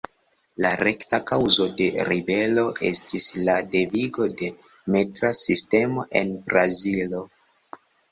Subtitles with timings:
[0.63, 4.49] La rekta kaŭzo de ribelo estis la devigo de
[4.95, 7.21] metra sistemo en Brazilo.